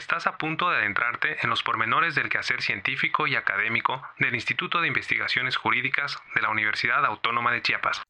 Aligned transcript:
Estás 0.00 0.26
a 0.26 0.38
punto 0.38 0.70
de 0.70 0.78
adentrarte 0.78 1.36
en 1.42 1.50
los 1.50 1.62
pormenores 1.62 2.14
del 2.14 2.30
quehacer 2.30 2.62
científico 2.62 3.26
y 3.26 3.36
académico 3.36 4.00
del 4.18 4.34
Instituto 4.34 4.80
de 4.80 4.88
Investigaciones 4.88 5.58
Jurídicas 5.58 6.16
de 6.34 6.40
la 6.40 6.48
Universidad 6.48 7.04
Autónoma 7.04 7.52
de 7.52 7.60
Chiapas. 7.60 8.00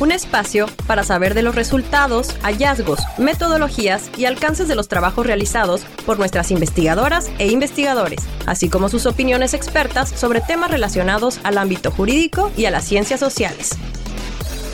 Un 0.00 0.10
espacio 0.10 0.66
para 0.88 1.04
saber 1.04 1.34
de 1.34 1.42
los 1.42 1.54
resultados, 1.54 2.36
hallazgos, 2.42 2.98
metodologías 3.16 4.10
y 4.18 4.24
alcances 4.24 4.66
de 4.66 4.74
los 4.74 4.88
trabajos 4.88 5.24
realizados 5.24 5.84
por 6.04 6.18
nuestras 6.18 6.50
investigadoras 6.50 7.30
e 7.38 7.46
investigadores, 7.46 8.28
así 8.46 8.68
como 8.68 8.88
sus 8.88 9.06
opiniones 9.06 9.54
expertas 9.54 10.08
sobre 10.08 10.40
temas 10.40 10.72
relacionados 10.72 11.38
al 11.44 11.58
ámbito 11.58 11.92
jurídico 11.92 12.50
y 12.56 12.64
a 12.64 12.72
las 12.72 12.88
ciencias 12.88 13.20
sociales. 13.20 13.78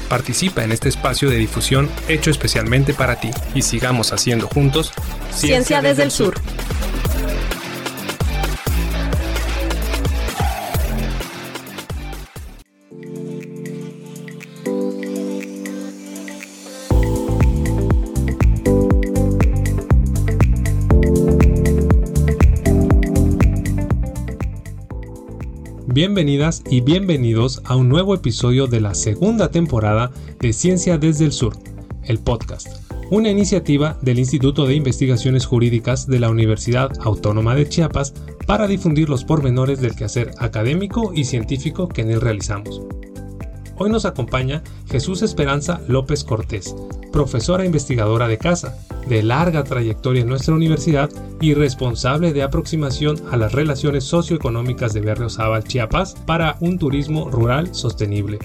Participa 0.09 0.63
en 0.65 0.73
este 0.73 0.89
espacio 0.89 1.31
de 1.31 1.37
difusión 1.37 1.89
hecho 2.09 2.31
especialmente 2.31 2.95
para 2.95 3.17
ti 3.17 3.31
y 3.55 3.63
sigamos 3.63 4.13
haciendo 4.13 4.47
juntos 4.47 4.93
Ciencia, 5.33 5.83
desde, 5.83 6.05
el 6.05 6.11
sur. 6.11 6.41
Bienvenidas 25.97 26.63
y 26.69 26.83
bienvenidos 26.83 27.63
a 27.65 27.75
un 27.75 27.89
nuevo 27.89 28.15
episodio 28.15 28.67
de 28.67 28.83
la 28.83 28.93
segunda 28.93 29.51
temporada 29.51 30.13
de 30.39 30.53
Ciencia 30.53 30.99
desde 30.99 31.25
el 31.25 31.33
Sur, 31.33 31.57
el 32.03 32.19
podcast, 32.19 32.69
una 33.11 33.31
iniciativa 33.31 33.97
del 34.03 34.19
Instituto 34.19 34.67
de 34.67 34.75
Investigaciones 34.75 35.47
Jurídicas 35.47 36.07
de 36.07 36.21
la 36.21 36.29
Universidad 36.29 36.93
Autónoma 37.01 37.55
de 37.55 37.67
Chiapas 37.67 38.13
para 38.47 38.67
difundir 38.67 39.09
los 39.09 39.25
pormenores 39.25 39.81
del 39.81 39.97
quehacer 39.97 40.33
académico 40.39 41.13
y 41.15 41.25
científico 41.25 41.89
que 41.89 42.03
en 42.03 42.11
él 42.11 42.21
realizamos. 42.21 42.83
Hoy 43.79 43.91
nos 43.91 44.07
acompaña 44.07 44.63
Jesús 44.89 45.21
Esperanza 45.21 45.83
López 45.87 46.25
Cortés, 46.25 46.75
profesora 47.13 47.67
investigadora 47.67 48.27
de 48.27 48.39
casa, 48.39 48.79
de 49.07 49.23
larga 49.23 49.65
trayectoria 49.65 50.23
en 50.23 50.29
nuestra 50.29 50.55
universidad 50.55 51.11
y 51.43 51.53
responsable 51.53 52.33
de 52.33 52.43
aproximación 52.43 53.21
a 53.31 53.37
las 53.37 53.53
relaciones 53.53 54.05
socioeconómicas 54.05 54.95
de 54.95 55.01
Berriozábal, 55.01 55.65
Chiapas, 55.65 56.15
para 56.25 56.57
un 56.61 56.79
turismo 56.79 57.31
rural 57.31 57.75
sostenible. 57.75 58.39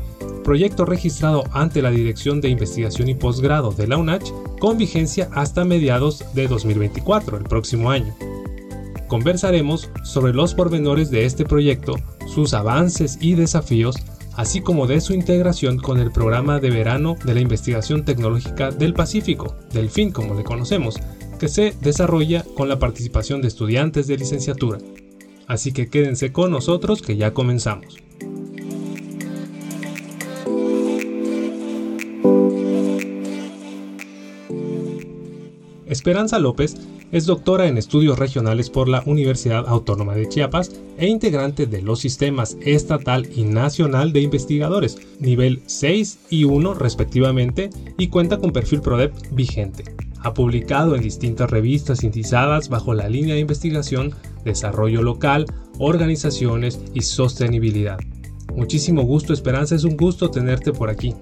Proyecto 0.44 0.84
registrado 0.84 1.46
ante 1.54 1.82
la 1.82 1.92
Dirección 1.92 2.42
de 2.42 2.50
Investigación 2.50 3.08
y 3.08 3.16
Posgrado 3.16 3.72
de 3.72 3.88
la 3.88 3.98
UNACH 3.98 4.32
con 4.60 4.78
vigencia 4.78 5.30
hasta 5.34 5.64
mediados 5.64 6.26
de 6.34 6.50
2024, 6.50 7.38
el 7.38 7.44
próximo 7.44 7.90
año. 7.90 8.14
Conversaremos 9.08 9.90
sobre 10.04 10.34
los 10.34 10.54
pormenores 10.54 11.10
de 11.10 11.26
este 11.26 11.46
proyecto, 11.46 11.96
sus 12.28 12.54
avances 12.54 13.18
y 13.22 13.36
desafíos, 13.36 13.96
así 14.36 14.62
como 14.62 14.88
de 14.88 15.02
su 15.02 15.14
integración 15.14 15.78
con 15.78 16.00
el 16.00 16.12
programa 16.12 16.60
de 16.60 16.70
verano 16.70 17.16
de 17.24 17.34
la 17.34 17.42
investigación 17.42 18.06
tecnológica 18.06 18.72
del 18.72 18.94
Pacífico, 18.94 19.56
del 19.72 19.90
FIN 19.90 20.12
como 20.12 20.34
le 20.36 20.44
conocemos, 20.44 20.96
que 21.40 21.48
se 21.48 21.74
desarrolla 21.82 22.46
con 22.56 22.70
la 22.70 22.80
participación 22.80 23.42
de 23.42 23.48
estudiantes 23.48 24.08
de 24.08 24.18
licenciatura. 24.18 24.78
Así 25.48 25.72
que 25.72 25.90
quédense 25.90 26.32
con 26.32 26.52
nosotros 26.52 27.02
que 27.02 27.18
ya 27.18 27.34
comenzamos. 27.34 27.98
Esperanza 35.88 36.40
López 36.40 36.76
es 37.12 37.26
doctora 37.26 37.68
en 37.68 37.78
estudios 37.78 38.18
regionales 38.18 38.70
por 38.70 38.88
la 38.88 39.04
Universidad 39.06 39.68
Autónoma 39.68 40.16
de 40.16 40.28
Chiapas 40.30 40.72
e 40.98 41.08
integrante 41.08 41.66
de 41.66 41.82
los 41.82 42.00
sistemas 42.00 42.58
estatal 42.62 43.28
y 43.36 43.44
nacional 43.44 44.14
de 44.14 44.22
investigadores, 44.22 44.98
nivel 45.20 45.62
6 45.66 46.20
y 46.30 46.46
1 46.46 46.74
respectivamente, 46.74 47.70
y 47.98 48.08
cuenta 48.08 48.38
con 48.38 48.52
perfil 48.52 48.82
PRODEP 48.82 49.14
vigente. 49.32 49.84
Ha 50.24 50.34
publicado 50.34 50.96
en 50.96 51.02
distintas 51.02 51.50
revistas 51.50 52.04
indizadas 52.04 52.70
bajo 52.70 52.94
la 52.94 53.10
línea 53.10 53.34
de 53.34 53.42
investigación 53.42 54.14
Desarrollo 54.46 55.02
Local, 55.02 55.46
Organizaciones 55.80 56.80
y 56.94 57.02
Sostenibilidad. 57.02 57.98
Muchísimo 58.56 59.04
gusto, 59.04 59.34
Esperanza, 59.34 59.76
es 59.76 59.84
un 59.84 59.98
gusto 59.98 60.30
tenerte 60.30 60.74
por 60.74 60.90
aquí. 60.90 61.16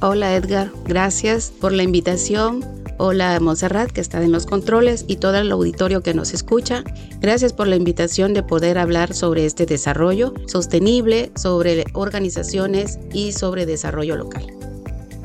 Hola 0.00 0.36
Edgar, 0.36 0.70
gracias 0.84 1.52
por 1.60 1.72
la 1.72 1.82
invitación 1.82 2.64
Hola 2.98 3.38
Monserrat, 3.40 3.90
que 3.90 4.00
está 4.00 4.22
en 4.22 4.30
los 4.30 4.46
controles, 4.46 5.04
y 5.08 5.16
todo 5.16 5.36
el 5.38 5.50
auditorio 5.50 6.02
que 6.02 6.14
nos 6.14 6.34
escucha. 6.34 6.84
Gracias 7.20 7.52
por 7.52 7.66
la 7.66 7.74
invitación 7.74 8.32
de 8.32 8.44
poder 8.44 8.78
hablar 8.78 9.12
sobre 9.12 9.44
este 9.44 9.66
desarrollo 9.66 10.34
sostenible, 10.46 11.32
sobre 11.34 11.84
organizaciones 11.94 12.98
y 13.12 13.32
sobre 13.32 13.66
desarrollo 13.66 14.16
local. 14.16 14.46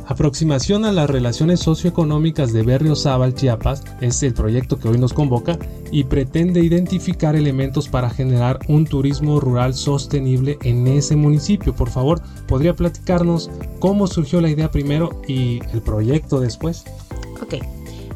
Aproximación 0.05 0.83
a 0.83 0.91
las 0.91 1.09
relaciones 1.09 1.61
socioeconómicas 1.61 2.51
de 2.51 2.63
Berriozábal, 2.63 3.35
Chiapas, 3.35 3.83
es 4.01 4.21
el 4.23 4.33
proyecto 4.33 4.77
que 4.77 4.89
hoy 4.89 4.97
nos 4.97 5.13
convoca 5.13 5.57
y 5.91 6.03
pretende 6.03 6.59
identificar 6.59 7.35
elementos 7.35 7.87
para 7.87 8.09
generar 8.09 8.59
un 8.67 8.85
turismo 8.85 9.39
rural 9.39 9.73
sostenible 9.73 10.57
en 10.63 10.87
ese 10.87 11.15
municipio. 11.15 11.73
Por 11.73 11.89
favor, 11.89 12.21
¿podría 12.47 12.75
platicarnos 12.75 13.49
cómo 13.79 14.07
surgió 14.07 14.41
la 14.41 14.49
idea 14.49 14.69
primero 14.69 15.21
y 15.25 15.59
el 15.71 15.81
proyecto 15.81 16.41
después? 16.41 16.83
Ok, 17.41 17.55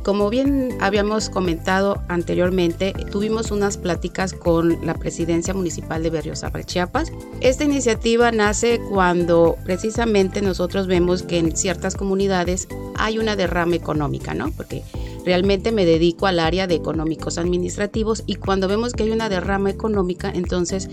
como 0.08 0.30
bien 0.30 0.70
habíamos 0.80 1.30
comentado 1.30 2.02
anteriormente, 2.08 2.94
tuvimos 3.12 3.52
unas 3.52 3.76
pláticas 3.76 4.32
con 4.32 4.86
la 4.86 4.94
presidencia 4.94 5.54
municipal 5.54 6.02
de 6.02 6.10
Berriozábal, 6.10 6.66
Chiapas. 6.66 7.12
Esta 7.42 7.66
iniciativa 7.66 8.32
nace 8.32 8.80
cuando 8.90 9.58
precisamente 9.66 10.42
nosotros 10.42 10.88
vemos 10.88 11.24
que 11.24 11.40
en 11.40 11.58
ciertas 11.58 11.96
comunidades 11.96 12.70
hay 12.96 13.20
una 13.20 13.36
derrama 13.36 13.76
económica, 13.76 14.34
¿no? 14.34 14.50
Porque 14.54 14.82
realmente 15.26 15.74
me 15.74 15.86
dedico 15.86 16.26
al 16.26 16.40
área 16.40 16.68
de 16.68 16.76
económicos 16.76 17.38
administrativos 17.38 18.24
y 18.26 18.36
cuando 18.36 18.70
vemos 18.70 18.94
que 18.94 19.04
hay 19.04 19.12
una 19.12 19.28
derrama 19.28 19.72
económica, 19.72 20.32
entonces 20.34 20.88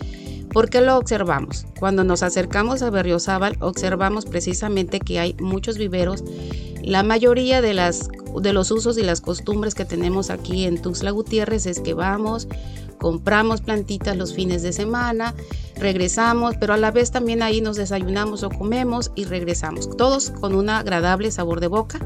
¿Por 0.53 0.71
qué 0.71 0.81
lo 0.81 0.97
observamos? 0.97 1.67
Cuando 1.81 2.05
nos 2.05 2.23
acercamos 2.23 2.83
a 2.83 2.91
Berriozábal, 2.91 3.57
observamos 3.59 4.25
precisamente 4.25 5.01
que 5.01 5.19
hay 5.19 5.35
muchos 5.41 5.79
viveros. 5.79 6.23
La 6.81 7.03
mayoría 7.03 7.61
de, 7.61 7.75
las, 7.75 8.09
de 8.41 8.53
los 8.53 8.71
usos 8.71 8.99
y 8.99 9.03
las 9.03 9.21
costumbres 9.21 9.75
que 9.75 9.85
tenemos 9.85 10.31
aquí 10.31 10.65
en 10.65 10.81
Tuxtla 10.81 11.11
Gutiérrez 11.11 11.67
es 11.67 11.81
que 11.81 11.95
vamos, 11.95 12.49
compramos 12.99 13.61
plantitas 13.61 14.17
los 14.17 14.35
fines 14.35 14.63
de 14.63 14.73
semana, 14.73 15.35
regresamos, 15.77 16.57
pero 16.59 16.75
a 16.75 16.77
la 16.77 16.91
vez 16.91 17.11
también 17.11 17.43
ahí 17.43 17.61
nos 17.61 17.77
desayunamos 17.77 18.43
o 18.43 18.51
comemos 18.51 19.13
y 19.15 19.25
regresamos, 19.25 19.97
todos 19.97 20.31
con 20.31 20.55
un 20.55 20.71
agradable 20.71 21.31
sabor 21.31 21.61
de 21.61 21.67
boca. 21.69 22.01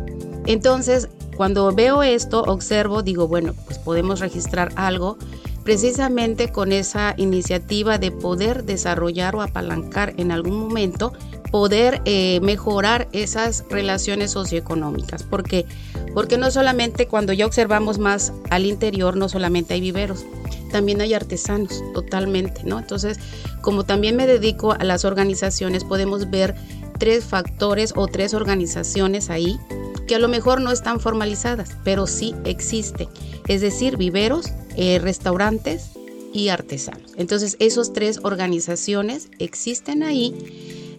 Entonces, 0.46 1.08
cuando 1.36 1.72
veo 1.72 2.02
esto, 2.02 2.42
observo, 2.42 3.02
digo, 3.02 3.28
bueno, 3.28 3.54
pues 3.66 3.78
podemos 3.78 4.20
registrar 4.20 4.72
algo 4.76 5.18
precisamente 5.62 6.50
con 6.50 6.72
esa 6.72 7.12
iniciativa 7.18 7.98
de 7.98 8.10
poder 8.10 8.64
desarrollar 8.64 9.36
o 9.36 9.42
apalancar 9.42 10.14
en 10.16 10.32
algún 10.32 10.58
momento, 10.58 11.12
poder 11.50 12.03
eh, 12.04 12.41
mejorar 12.42 13.09
esas 13.12 13.64
relaciones 13.70 14.32
socioeconómicas. 14.32 15.22
Porque, 15.22 15.66
porque 16.14 16.38
no 16.38 16.50
solamente 16.50 17.06
cuando 17.06 17.32
ya 17.32 17.47
observamos 17.47 17.98
más 17.98 18.32
al 18.50 18.66
interior, 18.66 19.16
no 19.16 19.28
solamente 19.28 19.75
hay 19.75 19.81
viveros, 19.81 20.25
también 20.70 21.00
hay 21.00 21.14
artesanos, 21.14 21.82
totalmente, 21.94 22.62
¿no? 22.64 22.78
Entonces, 22.78 23.19
como 23.62 23.84
también 23.84 24.16
me 24.16 24.26
dedico 24.26 24.72
a 24.72 24.84
las 24.84 25.04
organizaciones, 25.04 25.84
podemos 25.84 26.31
ver 26.31 26.54
tres 26.98 27.25
factores 27.25 27.92
o 27.97 28.06
tres 28.06 28.34
organizaciones 28.34 29.31
ahí 29.31 29.58
que 30.06 30.14
a 30.14 30.19
lo 30.19 30.28
mejor 30.28 30.60
no 30.60 30.72
están 30.72 31.00
formalizadas, 31.00 31.76
pero 31.84 32.06
sí 32.06 32.34
existen. 32.44 33.08
Es 33.47 33.61
decir, 33.61 33.96
viveros, 33.96 34.46
eh, 34.76 34.99
restaurantes 34.99 35.90
y 36.32 36.49
artesanos. 36.49 37.12
Entonces, 37.17 37.56
esas 37.61 37.93
tres 37.93 38.20
organizaciones 38.22 39.28
existen 39.38 40.02
ahí, 40.02 40.34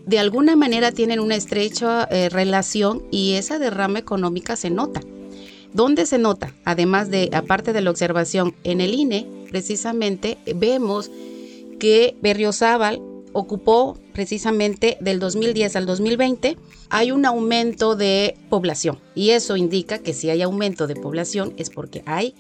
de 0.10 0.18
alguna 0.18 0.56
manera 0.56 0.92
tienen 0.92 1.20
una 1.20 1.36
estrecha 1.36 2.08
eh, 2.10 2.30
relación 2.30 3.04
y 3.12 3.34
esa 3.34 3.60
derrama 3.60 4.00
económica 4.00 4.56
se 4.56 4.72
nota. 4.72 5.02
¿Dónde 5.72 6.08
se 6.08 6.18
nota? 6.18 6.52
Además 6.66 7.12
de, 7.12 7.30
aparte 7.32 7.74
de 7.74 7.82
la 7.82 7.92
observación, 7.92 8.56
en 8.64 8.82
el 8.82 8.96
INE, 8.96 9.28
precisamente 9.52 10.40
vemos 10.56 11.12
que 11.80 12.18
Berriozábal 12.24 13.04
ocupó 13.34 14.00
precisamente 14.12 14.98
del 15.00 15.20
2010 15.20 15.76
al 15.76 15.86
2020, 15.86 16.58
hay 16.90 17.12
un 17.12 17.24
aumento 17.28 17.96
de 17.96 18.36
población. 18.50 18.98
Y 19.14 19.30
eso 19.30 19.58
indica 19.58 20.00
que 20.00 20.16
si 20.16 20.32
hay 20.32 20.42
aumento 20.42 20.88
de 20.88 20.96
población 20.96 21.54
es 21.58 21.70
porque 21.70 22.02
hay 22.08 22.34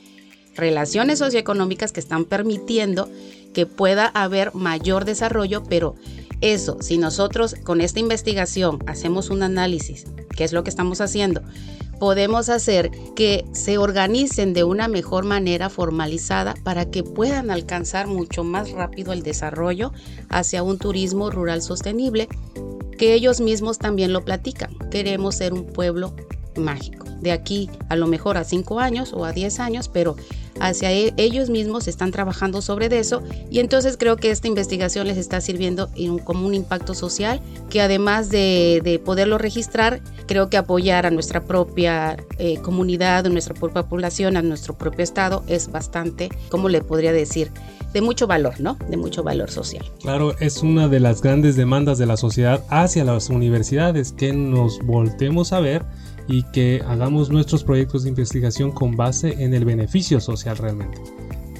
relaciones 0.56 1.19
socioeconómicas 1.19 1.92
que 1.92 2.00
están 2.00 2.25
permitiendo 2.25 3.07
que 3.54 3.68
pueda 3.68 4.07
haber 4.07 4.56
mayor 4.56 5.06
desarrollo, 5.06 5.63
pero 5.63 5.95
eso, 6.41 6.77
si 6.81 6.97
nosotros 6.97 7.56
con 7.63 7.81
esta 7.81 8.00
investigación 8.00 8.80
hacemos 8.88 9.30
un 9.30 9.44
análisis, 9.44 10.06
que 10.36 10.44
es 10.44 10.53
lo 10.53 10.63
que 10.63 10.69
estamos 10.69 11.01
haciendo, 11.01 11.41
podemos 12.00 12.47
hacer 12.47 12.91
que 13.15 13.45
se 13.51 13.77
organicen 13.77 14.53
de 14.53 14.63
una 14.63 14.88
mejor 14.88 15.25
manera 15.25 15.69
formalizada 15.69 16.53
para 16.63 16.89
que 16.89 17.03
puedan 17.03 17.51
alcanzar 17.51 18.07
mucho 18.07 18.44
más 18.44 18.71
rápido 18.71 19.12
el 19.12 19.21
desarrollo 19.21 19.91
hacia 20.30 20.63
un 20.63 20.77
turismo 20.77 21.30
rural 21.30 21.62
sostenible, 21.62 22.30
que 22.97 23.13
ellos 23.13 23.42
mismos 23.42 23.77
también 23.77 24.13
lo 24.13 24.24
platican. 24.24 24.74
Queremos 24.89 25.35
ser 25.35 25.53
un 25.53 25.65
pueblo 25.65 26.15
mágico. 26.59 27.06
De 27.21 27.31
aquí 27.31 27.69
a 27.89 27.95
lo 27.95 28.07
mejor 28.07 28.38
a 28.38 28.44
5 28.44 28.79
años 28.79 29.13
o 29.13 29.25
a 29.25 29.33
10 29.33 29.59
años, 29.59 29.89
pero 29.89 30.15
hacia 30.59 30.91
e, 30.91 31.13
ellos 31.17 31.50
mismos 31.50 31.88
están 31.88 32.11
trabajando 32.11 32.61
sobre 32.61 32.88
eso 32.97 33.23
y 33.50 33.59
entonces 33.59 33.97
creo 33.97 34.17
que 34.17 34.31
esta 34.31 34.47
investigación 34.47 35.07
les 35.07 35.17
está 35.17 35.41
sirviendo 35.41 35.89
como 36.23 36.45
un 36.47 36.53
impacto 36.53 36.94
social 36.94 37.41
que 37.69 37.81
además 37.81 38.29
de, 38.29 39.01
poderlo 39.06 39.38
registrar, 39.38 40.01
creo 40.27 40.50
que 40.50 40.57
apoyar 40.57 41.06
a 41.06 41.11
nuestra 41.11 41.44
propia 41.45 42.17
eh, 42.38 42.59
comunidad, 42.61 43.25
a 43.25 43.29
nuestra 43.29 43.53
propia 43.53 43.83
población, 43.83 44.38
a 44.38 44.41
nuestro 44.41 44.77
propio 44.77 45.03
estado 45.03 45.44
es 45.47 45.71
bastante, 45.71 46.29
¿cómo 46.50 46.69
le 46.69 46.81
podría 46.81 47.13
decir? 47.13 47.51
de 47.94 48.01
mucho 48.01 48.27
valor, 48.27 48.59
¿no? 48.59 48.77
De 48.88 48.97
mucho 48.97 49.23
valor 49.23 49.50
social. 49.50 49.83
Claro, 50.01 50.38
es 50.39 50.61
una 50.61 50.88
de 50.88 51.00
las 51.00 51.23
grandes 51.23 51.56
demandas 51.56 51.97
de 51.97 52.06
la 52.06 52.17
sociedad 52.17 52.63
hacia 52.69 53.03
las 53.03 53.29
universidades, 53.29 54.11
que 54.11 54.31
nos 54.31 54.79
voltemos 54.85 55.53
a 55.53 55.59
ver 55.59 55.83
y 56.30 56.44
que 56.44 56.81
hagamos 56.88 57.30
nuestros 57.30 57.64
proyectos 57.64 58.04
de 58.04 58.10
investigación 58.10 58.72
con 58.72 58.96
base 58.96 59.44
en 59.44 59.54
el 59.54 59.66
beneficio 59.66 60.22
social 60.22 60.58
realmente. 60.58 61.02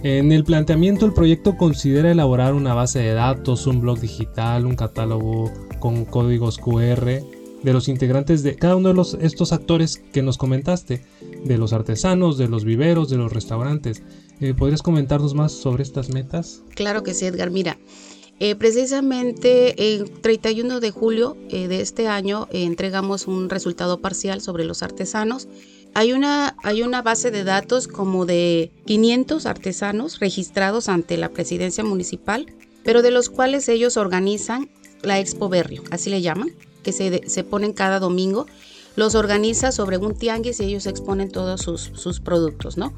En 0.04 0.32
el 0.32 0.46
planteamiento 0.46 1.06
el 1.06 1.14
proyecto 1.14 1.58
considera 1.58 2.12
elaborar 2.12 2.54
una 2.54 2.74
base 2.74 3.00
de 3.00 3.14
datos, 3.14 3.68
un 3.68 3.82
blog 3.82 4.00
digital, 4.00 4.66
un 4.66 4.76
catálogo 4.76 5.52
con 5.80 6.06
códigos 6.06 6.58
QR 6.58 7.06
de 7.64 7.74
los 7.74 7.90
integrantes 7.90 8.44
de 8.44 8.56
cada 8.56 8.78
uno 8.78 8.90
de 8.90 8.94
los, 8.94 9.16
estos 9.16 9.52
actores 9.52 9.98
que 10.14 10.22
nos 10.22 10.38
comentaste, 10.38 11.04
de 11.44 11.58
los 11.58 11.74
artesanos, 11.74 12.38
de 12.38 12.48
los 12.48 12.64
viveros, 12.64 13.10
de 13.10 13.18
los 13.18 13.34
restaurantes. 13.34 14.04
Eh, 14.40 14.54
¿Podrías 14.54 14.82
comentarnos 14.82 15.34
más 15.34 15.52
sobre 15.52 15.84
estas 15.84 16.10
metas? 16.10 16.62
Claro 16.76 17.04
que 17.04 17.14
sí, 17.14 17.26
Edgar. 17.26 17.52
Mira, 17.52 17.78
eh, 18.40 18.56
precisamente 18.56 19.96
el 19.96 20.10
31 20.10 20.80
de 20.80 20.92
julio 20.92 21.36
eh, 21.50 21.68
de 21.68 21.82
este 21.82 22.08
año 22.08 22.48
eh, 22.52 22.64
entregamos 22.64 23.28
un 23.28 23.50
resultado 23.50 24.00
parcial 24.00 24.42
sobre 24.42 24.64
los 24.64 24.82
artesanos. 24.82 25.50
Hay 25.94 26.14
una, 26.14 26.56
hay 26.64 26.82
una 26.82 27.02
base 27.02 27.32
de 27.32 27.44
datos 27.44 27.90
como 27.90 28.26
de 28.26 28.72
500 28.86 29.46
artesanos 29.46 30.20
registrados 30.20 30.88
ante 30.88 31.18
la 31.18 31.30
presidencia 31.30 31.84
municipal, 31.84 32.46
pero 32.84 33.02
de 33.02 33.12
los 33.12 33.30
cuales 33.30 33.68
ellos 33.68 33.98
organizan 33.98 34.70
la 35.02 35.20
Expo 35.20 35.50
Berrio, 35.50 35.84
así 35.92 36.10
le 36.10 36.22
llaman, 36.22 36.54
que 36.82 36.94
se, 36.94 37.28
se 37.28 37.44
ponen 37.44 37.74
cada 37.74 38.00
domingo. 38.00 38.46
Los 38.96 39.16
organiza 39.16 39.72
sobre 39.74 39.98
un 39.98 40.16
tianguis 40.16 40.60
y 40.60 40.66
ellos 40.66 40.86
exponen 40.86 41.30
todos 41.30 41.62
sus, 41.62 41.92
sus 41.94 42.20
productos, 42.20 42.78
¿no? 42.78 42.94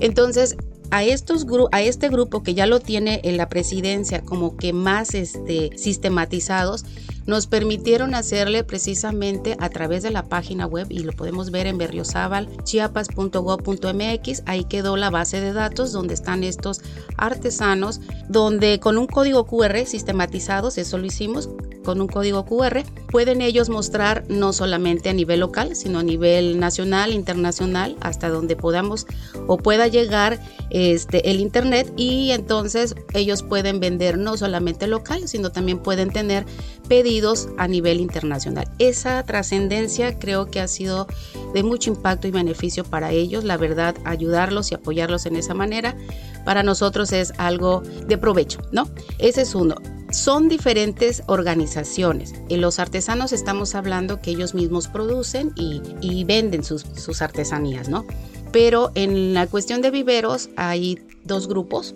Entonces, 0.00 0.56
a, 0.90 1.04
estos 1.04 1.46
a 1.72 1.82
este 1.82 2.08
grupo 2.08 2.42
que 2.42 2.54
ya 2.54 2.66
lo 2.66 2.80
tiene 2.80 3.20
en 3.24 3.36
la 3.36 3.48
presidencia 3.48 4.22
como 4.22 4.56
que 4.56 4.72
más 4.72 5.14
este, 5.14 5.70
sistematizados, 5.76 6.84
nos 7.28 7.46
permitieron 7.46 8.14
hacerle 8.14 8.64
precisamente 8.64 9.54
a 9.60 9.68
través 9.68 10.02
de 10.02 10.10
la 10.10 10.24
página 10.24 10.66
web 10.66 10.86
y 10.88 11.00
lo 11.00 11.12
podemos 11.12 11.50
ver 11.50 11.66
en 11.66 11.76
berriozábal, 11.76 12.48
chiapas.gov.mx, 12.64 14.42
ahí 14.46 14.64
quedó 14.64 14.96
la 14.96 15.10
base 15.10 15.42
de 15.42 15.52
datos 15.52 15.92
donde 15.92 16.14
están 16.14 16.42
estos 16.42 16.80
artesanos, 17.18 18.00
donde 18.30 18.80
con 18.80 18.96
un 18.96 19.06
código 19.06 19.44
QR 19.44 19.84
sistematizados, 19.84 20.78
eso 20.78 20.96
lo 20.96 21.04
hicimos, 21.04 21.50
con 21.84 22.00
un 22.00 22.06
código 22.06 22.44
QR, 22.44 22.82
pueden 23.10 23.40
ellos 23.40 23.68
mostrar 23.68 24.24
no 24.28 24.52
solamente 24.52 25.08
a 25.08 25.12
nivel 25.12 25.40
local, 25.40 25.74
sino 25.76 25.98
a 25.98 26.02
nivel 26.02 26.58
nacional, 26.58 27.12
internacional, 27.12 27.96
hasta 28.00 28.28
donde 28.28 28.56
podamos 28.56 29.06
o 29.46 29.56
pueda 29.56 29.86
llegar 29.86 30.38
este, 30.70 31.30
el 31.30 31.40
Internet 31.40 31.92
y 31.96 32.32
entonces 32.32 32.94
ellos 33.14 33.42
pueden 33.42 33.80
vender 33.80 34.18
no 34.18 34.36
solamente 34.36 34.86
local, 34.86 35.28
sino 35.28 35.50
también 35.50 35.78
pueden 35.78 36.10
tener 36.10 36.44
pedidos 36.88 37.48
a 37.58 37.68
nivel 37.68 38.00
internacional. 38.00 38.68
Esa 38.78 39.22
trascendencia 39.22 40.18
creo 40.18 40.50
que 40.50 40.60
ha 40.60 40.68
sido 40.68 41.06
de 41.54 41.62
mucho 41.62 41.90
impacto 41.90 42.26
y 42.26 42.30
beneficio 42.30 42.84
para 42.84 43.12
ellos, 43.12 43.44
la 43.44 43.56
verdad, 43.56 43.96
ayudarlos 44.04 44.72
y 44.72 44.74
apoyarlos 44.74 45.26
en 45.26 45.36
esa 45.36 45.54
manera, 45.54 45.96
para 46.44 46.62
nosotros 46.62 47.12
es 47.12 47.32
algo 47.36 47.82
de 48.06 48.18
provecho, 48.18 48.60
¿no? 48.72 48.88
Ese 49.18 49.42
es 49.42 49.54
uno 49.54 49.76
son 50.10 50.48
diferentes 50.48 51.22
organizaciones. 51.26 52.34
En 52.48 52.60
los 52.60 52.78
artesanos 52.78 53.32
estamos 53.32 53.74
hablando 53.74 54.20
que 54.20 54.30
ellos 54.30 54.54
mismos 54.54 54.88
producen 54.88 55.52
y, 55.54 56.24
venden 56.24 56.64
sus, 56.64 57.22
artesanías, 57.22 57.88
¿no? 57.88 58.06
Pero 58.52 58.90
en 58.94 59.34
la 59.34 59.46
cuestión 59.46 59.82
de 59.82 59.90
viveros 59.90 60.48
hay 60.56 60.98
dos 61.24 61.48
grupos, 61.48 61.94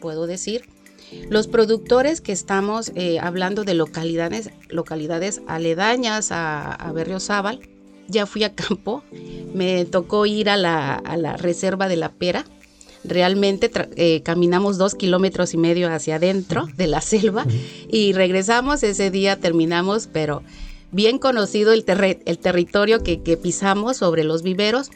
puedo 0.00 0.26
decir. 0.26 0.68
Los 1.28 1.48
productores 1.48 2.20
que 2.20 2.32
estamos 2.32 2.92
eh, 2.94 3.18
hablando 3.18 3.64
de 3.64 3.74
localidades, 3.74 4.50
localidades 4.68 5.42
aledañas 5.46 6.32
a, 6.32 6.72
a 6.72 6.92
Berriozábal, 6.92 7.60
ya 8.08 8.26
fui 8.26 8.44
a 8.44 8.54
campo, 8.54 9.02
me 9.54 9.84
tocó 9.84 10.26
ir 10.26 10.50
a 10.50 10.56
la, 10.56 10.94
a 10.94 11.16
la 11.16 11.36
reserva 11.36 11.88
de 11.88 11.96
la 11.96 12.12
pera, 12.12 12.44
realmente 13.04 13.70
eh, 13.96 14.22
caminamos 14.22 14.78
dos 14.78 14.94
kilómetros 14.94 15.54
y 15.54 15.56
medio 15.56 15.92
hacia 15.92 16.16
adentro 16.16 16.68
de 16.76 16.86
la 16.86 17.00
selva 17.00 17.46
y 17.88 18.12
regresamos 18.12 18.82
ese 18.82 19.10
día, 19.10 19.36
terminamos, 19.36 20.08
pero 20.12 20.42
bien 20.92 21.18
conocido 21.18 21.72
el, 21.72 21.84
el 22.24 22.38
territorio 22.38 23.02
que, 23.02 23.18
pisamos 23.40 23.98
sobre 23.98 24.24
los 24.24 24.42
viveros. 24.42 24.90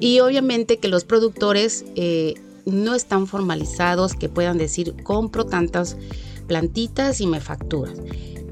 Y 0.00 0.20
obviamente 0.20 0.78
que 0.78 0.88
los 0.88 1.04
productores 1.04 1.84
eh, 1.96 2.34
no 2.66 2.94
están 2.94 3.26
formalizados 3.26 4.14
que 4.14 4.28
puedan 4.28 4.58
decir 4.58 4.94
compro 5.02 5.44
tantas 5.44 5.96
plantitas 6.46 7.20
y 7.20 7.26
me 7.26 7.40
facturas 7.40 8.00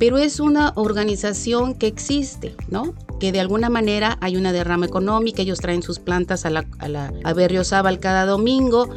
pero 0.02 0.18
es 0.18 0.40
una 0.40 0.72
organización 0.74 1.74
que 1.74 1.86
existe, 1.86 2.56
¿no? 2.68 2.92
Que 3.20 3.30
de 3.30 3.38
alguna 3.38 3.70
manera 3.70 4.18
hay 4.20 4.36
una 4.36 4.52
derrama 4.52 4.84
económica, 4.84 5.42
ellos 5.42 5.60
traen 5.60 5.84
sus 5.84 6.00
plantas 6.00 6.44
a 6.44 6.50
la, 6.50 6.66
a 6.80 6.88
la 6.88 7.12
a 7.22 7.98
cada 8.00 8.26
domingo, 8.26 8.88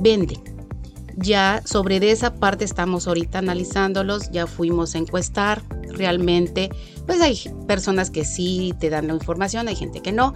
venden. 0.00 0.42
Ya 1.18 1.60
sobre 1.66 2.00
de 2.00 2.12
esa 2.12 2.36
parte 2.36 2.64
estamos 2.64 3.06
ahorita 3.06 3.40
analizándolos, 3.40 4.30
ya 4.30 4.46
fuimos 4.46 4.94
a 4.94 4.98
encuestar, 4.98 5.60
realmente, 5.94 6.70
pues 7.06 7.20
hay 7.20 7.38
personas 7.66 8.10
que 8.10 8.24
sí 8.24 8.74
te 8.78 8.90
dan 8.90 9.08
la 9.08 9.14
información, 9.14 9.68
hay 9.68 9.76
gente 9.76 10.00
que 10.00 10.12
no, 10.12 10.34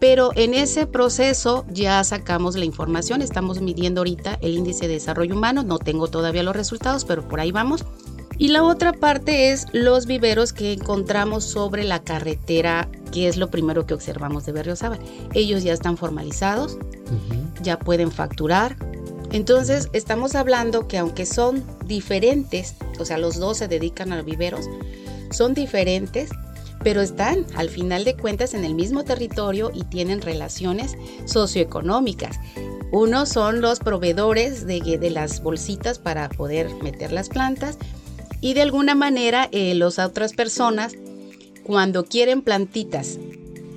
pero 0.00 0.32
en 0.34 0.54
ese 0.54 0.86
proceso 0.86 1.64
ya 1.70 2.02
sacamos 2.04 2.56
la 2.56 2.64
información, 2.64 3.22
estamos 3.22 3.60
midiendo 3.60 4.00
ahorita 4.00 4.38
el 4.42 4.58
índice 4.58 4.88
de 4.88 4.94
desarrollo 4.94 5.34
humano, 5.34 5.62
no 5.62 5.78
tengo 5.78 6.08
todavía 6.08 6.42
los 6.42 6.56
resultados, 6.56 7.04
pero 7.04 7.26
por 7.26 7.40
ahí 7.40 7.52
vamos. 7.52 7.84
Y 8.36 8.48
la 8.48 8.64
otra 8.64 8.92
parte 8.92 9.52
es 9.52 9.66
los 9.72 10.06
viveros 10.06 10.52
que 10.52 10.72
encontramos 10.72 11.44
sobre 11.44 11.84
la 11.84 12.02
carretera, 12.02 12.88
que 13.12 13.28
es 13.28 13.36
lo 13.36 13.50
primero 13.50 13.86
que 13.86 13.94
observamos 13.94 14.44
de 14.44 14.52
Berriozábal. 14.52 14.98
Ellos 15.34 15.62
ya 15.62 15.72
están 15.72 15.96
formalizados, 15.96 16.76
ya 17.62 17.78
pueden 17.78 18.10
facturar. 18.10 18.76
Entonces, 19.30 19.88
estamos 19.92 20.34
hablando 20.34 20.88
que 20.88 20.98
aunque 20.98 21.26
son 21.26 21.64
diferentes, 21.86 22.74
o 22.98 23.04
sea, 23.04 23.18
los 23.18 23.38
dos 23.38 23.58
se 23.58 23.68
dedican 23.68 24.12
a 24.12 24.16
los 24.16 24.24
viveros, 24.24 24.66
son 25.34 25.54
diferentes, 25.54 26.30
pero 26.82 27.00
están 27.00 27.46
al 27.56 27.70
final 27.70 28.04
de 28.04 28.16
cuentas 28.16 28.54
en 28.54 28.64
el 28.64 28.74
mismo 28.74 29.04
territorio 29.04 29.70
y 29.74 29.84
tienen 29.84 30.20
relaciones 30.20 30.96
socioeconómicas. 31.24 32.38
Uno 32.92 33.26
son 33.26 33.60
los 33.60 33.80
proveedores 33.80 34.66
de, 34.66 34.80
de 34.80 35.10
las 35.10 35.42
bolsitas 35.42 35.98
para 35.98 36.28
poder 36.28 36.72
meter 36.82 37.12
las 37.12 37.28
plantas 37.28 37.78
y 38.40 38.52
de 38.52 38.60
alguna 38.60 38.94
manera 38.94 39.48
eh, 39.52 39.74
las 39.74 39.98
otras 39.98 40.34
personas, 40.34 40.94
cuando 41.62 42.04
quieren 42.04 42.42
plantitas 42.42 43.18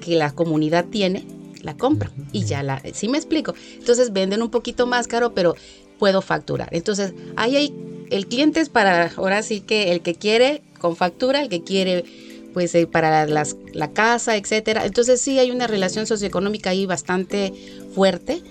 que 0.01 0.17
la 0.17 0.31
comunidad 0.31 0.85
tiene, 0.85 1.25
la 1.63 1.77
compran 1.77 2.11
y 2.33 2.43
ya 2.43 2.63
la, 2.63 2.81
¿sí 2.93 3.07
me 3.07 3.17
explico? 3.17 3.53
Entonces 3.79 4.11
venden 4.11 4.41
un 4.41 4.49
poquito 4.49 4.85
más 4.85 5.07
caro, 5.07 5.33
pero 5.33 5.55
puedo 5.97 6.21
facturar. 6.21 6.67
Entonces, 6.71 7.13
ahí 7.37 7.55
hay, 7.55 7.73
el 8.09 8.27
cliente 8.27 8.59
es 8.59 8.67
para, 8.67 9.11
ahora 9.15 9.41
sí 9.41 9.61
que 9.61 9.93
el 9.93 10.01
que 10.01 10.15
quiere 10.15 10.61
con 10.77 10.95
factura, 10.95 11.41
el 11.41 11.49
que 11.49 11.63
quiere 11.63 12.05
pues 12.53 12.73
eh, 12.75 12.87
para 12.87 13.25
las, 13.27 13.55
la 13.73 13.91
casa, 13.91 14.35
etcétera. 14.35 14.85
Entonces 14.85 15.21
sí 15.21 15.37
hay 15.37 15.51
una 15.51 15.67
relación 15.67 16.07
socioeconómica 16.07 16.71
ahí 16.71 16.85
bastante 16.85 17.53
fuerte 17.93 18.41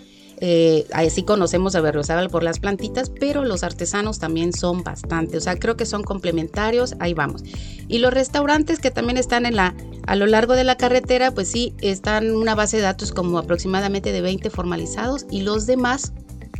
eh, 0.41 0.87
así 0.93 1.23
conocemos 1.23 1.75
a 1.75 1.81
Berriozábal 1.81 2.29
por 2.29 2.43
las 2.43 2.59
plantitas, 2.59 3.11
pero 3.11 3.45
los 3.45 3.63
artesanos 3.63 4.19
también 4.19 4.53
son 4.53 4.83
bastante, 4.83 5.39
o 5.39 5.41
sea, 5.41 5.57
creo 5.57 5.77
que 5.77 5.87
son 5.87 6.03
complementarios, 6.03 6.95
ahí 6.99 7.15
vamos. 7.15 7.43
Y 7.89 7.99
los 7.99 8.13
restaurantes 8.13 8.79
que 8.79 8.91
también 8.91 9.17
están 9.17 9.47
en 9.47 9.57
la, 9.57 9.75
a 10.07 10.17
lo 10.17 10.27
largo 10.27 10.55
de 10.55 10.65
la 10.65 10.77
carretera, 10.77 11.33
pues 11.33 11.49
sí, 11.49 11.75
están 11.81 12.31
una 12.33 12.55
base 12.55 12.77
de 12.77 12.83
datos 12.83 13.13
como 13.13 13.39
aproximadamente 13.39 14.13
de 14.13 14.21
20 14.21 14.51
formalizados 14.51 15.27
y 15.31 15.41
los 15.41 15.67
demás 15.67 16.13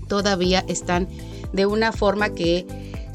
todavía 0.09 0.65
están 0.69 1.09
de 1.53 1.67
una 1.67 1.93
forma 1.93 2.31
que 2.31 2.67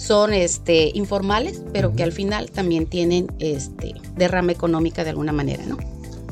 son 0.01 0.33
este, 0.33 0.91
informales, 0.95 1.61
pero 1.71 1.95
que 1.95 2.03
al 2.03 2.11
final 2.11 2.49
también 2.49 2.87
tienen 2.87 3.27
este, 3.39 3.93
derrama 4.15 4.51
económica 4.51 5.03
de 5.03 5.11
alguna 5.11 5.31
manera, 5.31 5.63
¿no? 5.65 5.77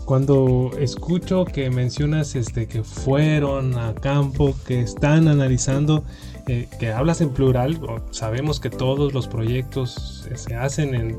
cuando 0.05 0.71
escucho 0.79 1.45
que 1.45 1.69
mencionas 1.69 2.35
este, 2.35 2.67
que 2.67 2.81
fueron 2.81 3.77
a 3.77 3.93
campo, 3.93 4.55
que 4.65 4.81
están 4.81 5.27
analizando, 5.27 6.03
eh, 6.47 6.67
que 6.79 6.91
hablas 6.91 7.21
en 7.21 7.29
plural, 7.29 7.79
sabemos 8.09 8.59
que 8.59 8.71
todos 8.71 9.13
los 9.13 9.27
proyectos 9.27 10.27
se 10.33 10.55
hacen 10.55 10.95
en, 10.95 11.15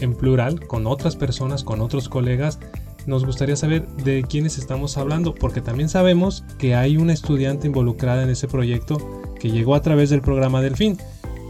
en 0.00 0.14
plural 0.14 0.60
con 0.66 0.86
otras 0.86 1.16
personas, 1.16 1.64
con 1.64 1.80
otros 1.80 2.10
colegas, 2.10 2.58
nos 3.06 3.24
gustaría 3.24 3.56
saber 3.56 3.86
de 3.88 4.22
quiénes 4.28 4.58
estamos 4.58 4.98
hablando, 4.98 5.34
porque 5.34 5.62
también 5.62 5.88
sabemos 5.88 6.44
que 6.58 6.74
hay 6.74 6.98
una 6.98 7.14
estudiante 7.14 7.68
involucrada 7.68 8.22
en 8.22 8.28
ese 8.28 8.48
proyecto 8.48 8.98
que 9.40 9.50
llegó 9.50 9.74
a 9.74 9.80
través 9.80 10.10
del 10.10 10.20
programa 10.20 10.60
Delfín. 10.60 10.98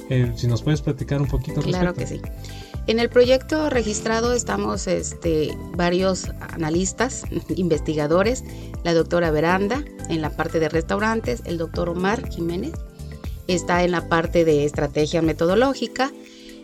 Eh, 0.09 0.33
si 0.37 0.47
nos 0.47 0.63
puedes 0.63 0.83
platicar 0.83 1.21
un 1.21 1.29
poquito. 1.29 1.61
Claro 1.61 1.95
que 1.95 2.07
sí. 2.07 2.21
En 2.87 3.01
el 3.01 3.09
proyecto 3.09 3.69
registrado 3.69 4.33
estamos 4.33 4.87
este, 4.87 5.57
varios 5.77 6.31
analistas, 6.53 7.25
investigadores, 7.57 8.45
la 8.85 8.95
doctora 8.95 9.31
Veranda 9.31 9.85
en 10.09 10.23
la 10.23 10.31
parte 10.31 10.61
de 10.61 10.69
restaurantes, 10.69 11.43
el 11.45 11.59
doctor 11.59 11.89
Omar 11.89 12.29
Jiménez 12.31 12.73
está 13.49 13.85
en 13.85 13.93
la 13.93 14.09
parte 14.09 14.45
de 14.45 14.65
estrategia 14.65 15.23
metodológica, 15.23 16.13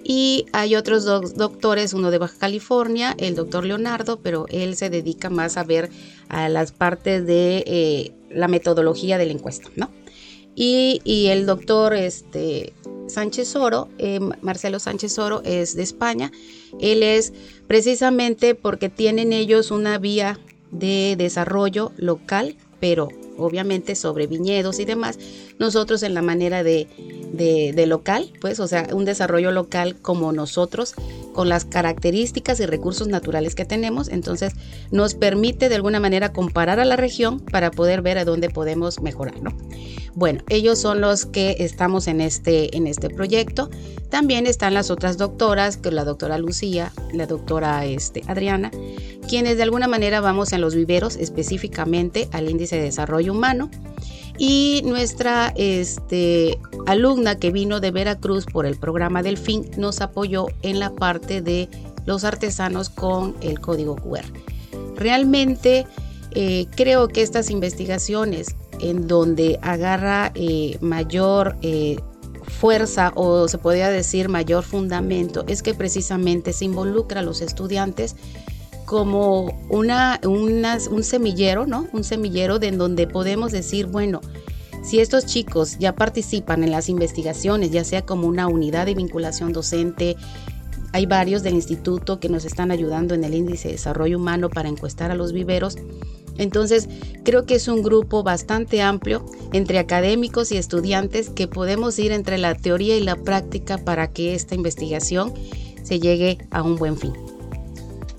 y 0.05 0.47
hay 0.53 0.75
otros 0.75 1.05
dos 1.05 1.35
doctores, 1.35 1.93
uno 1.93 2.11
de 2.11 2.19
Baja 2.19 2.37
California, 2.39 3.15
el 3.19 3.35
doctor 3.37 3.65
Leonardo, 3.65 4.19
pero 4.21 4.47
él 4.49 4.77
se 4.77 4.91
dedica 4.91 5.31
más 5.31 5.57
a 5.57 5.65
ver 5.65 5.91
a 6.29 6.49
las 6.49 6.73
partes 6.73 7.25
de 7.25 7.63
eh, 7.67 8.13
la 8.31 8.49
metodología 8.49 9.17
de 9.17 9.27
la 9.27 9.33
encuesta, 9.33 9.71
¿no? 9.77 9.91
Y, 10.55 11.27
el 11.29 11.47
doctor 11.47 11.95
este, 11.95 12.73
Sánchez 13.07 13.57
Oro, 13.57 13.89
eh, 13.99 14.21
Marcelo 14.43 14.79
Sánchez 14.79 15.19
Oro, 15.19 15.43
es 15.45 15.75
de 15.75 15.83
España. 15.83 16.31
Él 16.81 17.03
es 17.03 17.33
precisamente 17.67 18.55
porque 18.55 18.89
tienen 18.89 19.33
ellos 19.33 19.71
una 19.71 19.99
vía 19.99 20.39
de 20.71 21.15
desarrollo 21.17 21.93
local, 21.97 22.57
pero 22.81 23.09
obviamente 23.39 23.95
sobre 23.95 24.27
viñedos 24.27 24.79
y 24.79 24.85
demás. 24.85 25.19
Nosotros 25.59 26.03
en 26.03 26.15
la 26.15 26.23
manera 26.23 26.63
de 26.63 26.89
de, 27.33 27.87
local, 27.87 28.31
pues, 28.41 28.61
o 28.61 28.69
sea, 28.69 28.89
un 28.93 29.05
desarrollo 29.05 29.51
local 29.51 29.97
como 30.01 30.33
nosotros, 30.33 30.95
con 31.33 31.49
las 31.49 31.65
características 31.65 32.61
y 32.61 32.67
recursos 32.67 33.09
naturales 33.09 33.55
que 33.55 33.65
tenemos, 33.65 34.09
entonces 34.09 34.53
nos 34.91 35.15
permite 35.15 35.69
de 35.69 35.77
alguna 35.77 35.99
manera 35.99 36.33
comparar 36.33 36.79
a 36.79 36.85
la 36.85 36.97
región 36.97 37.41
para 37.41 37.71
poder 37.71 38.03
ver 38.03 38.19
a 38.19 38.25
dónde 38.25 38.51
podemos 38.51 39.01
mejorar, 39.01 39.43
¿no? 39.43 39.57
Bueno, 40.15 40.43
ellos 40.51 40.79
son 40.79 41.01
los 41.01 41.25
que 41.25 41.57
estamos 41.61 42.07
en 42.07 42.21
este, 42.21 42.77
en 42.77 42.87
este 42.87 43.09
proyecto. 43.09 43.71
También 44.11 44.47
están 44.47 44.75
las 44.75 44.91
otras 44.91 45.17
doctoras, 45.17 45.79
que 45.79 45.91
la 45.91 46.05
doctora 46.05 46.37
Lucía, 46.37 46.93
la 47.15 47.27
doctora 47.27 47.87
este, 47.87 48.23
Adriana, 48.27 48.71
quienes 49.27 49.57
de 49.57 49.63
alguna 49.63 49.89
manera 49.89 50.21
vamos 50.21 50.53
en 50.53 50.61
los 50.61 50.75
viveros 50.75 51.17
específicamente 51.17 52.29
al 52.33 52.51
índice 52.51 52.77
de 52.77 52.83
desarrollo 52.83 53.22
humano 53.31 53.71
y 54.39 54.83
nuestra 54.85 55.53
este, 55.57 56.59
alumna 56.87 57.37
que 57.37 57.51
vino 57.51 57.81
de 57.81 57.91
Veracruz 57.91 58.47
por 58.47 58.67
el 58.67 58.77
programa 58.77 59.23
Delfín 59.23 59.71
nos 59.77 60.01
apoyó 60.01 60.47
en 60.63 60.79
la 60.79 60.91
parte 60.91 61.43
de 61.43 61.69
los 62.07 62.25
artesanos 62.25 62.89
con 62.89 63.37
el 63.41 63.61
código 63.61 63.97
QR. 63.97 64.25
Realmente 64.97 65.87
eh, 66.33 66.67
creo 66.75 67.09
que 67.09 67.23
estas 67.23 67.51
investigaciones 67.51 68.57
en 68.81 69.07
donde 69.07 69.59
agarra 69.63 70.33
eh, 70.35 70.79
mayor 70.81 71.57
eh, 71.63 71.99
fuerza 72.43 73.13
o 73.15 73.49
se 73.49 73.59
podría 73.59 73.91
decir 73.91 74.29
mayor 74.29 74.65
fundamento 74.65 75.45
es 75.47 75.63
que 75.63 75.75
precisamente 75.75 76.53
se 76.53 76.65
involucra 76.65 77.21
a 77.21 77.23
los 77.23 77.41
estudiantes 77.41 78.17
como 78.93 79.59
una, 79.71 80.21
un 80.23 81.03
semillero, 81.03 81.67
¿no? 81.67 81.89
Un 81.95 82.05
semillero 82.05 82.59
de 82.59 82.67
en 82.67 82.77
donde 82.77 83.07
podemos 83.07 83.51
decir, 83.51 83.87
bueno, 83.87 84.21
si 84.83 85.01
estos 85.01 85.25
chicos 85.25 85.79
ya 85.79 85.95
participan 85.95 86.63
en 86.63 86.73
las 86.73 86.91
investigaciones, 86.91 87.71
ya 87.71 87.85
sea 87.85 88.03
como 88.03 88.29
una 88.29 88.49
unidad 88.49 88.85
de 88.85 88.95
vinculación 88.95 89.55
docente, 89.55 90.15
hay 90.93 91.07
varios 91.07 91.43
del 91.43 91.55
instituto 91.55 92.21
que 92.21 92.29
nos 92.29 92.45
están 92.45 92.71
ayudando 92.71 93.15
en 93.15 93.25
el 93.25 93.33
índice 93.33 93.69
de 93.69 93.75
desarrollo 93.77 94.19
humano 94.19 94.51
para 94.51 94.69
encuestar 94.69 95.11
a 95.11 95.15
los 95.15 95.33
viveros. 95.33 95.79
Entonces, 96.37 96.87
creo 97.25 97.47
que 97.47 97.55
es 97.55 97.69
un 97.69 97.83
grupo 97.83 98.23
bastante 98.23 98.83
amplio 98.83 99.25
entre 99.55 99.79
académicos 99.79 100.53
y 100.53 100.59
estudiantes 100.59 101.31
que 101.31 101.49
podemos 101.49 101.99
ir 101.99 102.13
entre 102.13 102.37
la 102.37 102.55
teoría 102.55 102.99
y 102.99 103.01
la 103.01 103.17
práctica 103.17 103.79
para 103.79 104.09
que 104.09 104.35
esta 104.35 104.55
investigación 104.55 105.33
se 105.83 105.99
llegue 105.99 106.37
a 106.51 106.63
un 106.63 106.77
buen 106.77 106.99
fin. 106.99 107.32